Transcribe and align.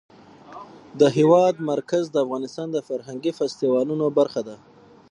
د 0.99 1.01
هېواد 1.17 1.55
مرکز 1.71 2.03
د 2.11 2.15
افغانستان 2.25 2.67
د 2.71 2.77
فرهنګي 2.87 3.31
فستیوالونو 3.37 4.05
برخه 4.17 4.41
ده. 4.47 4.55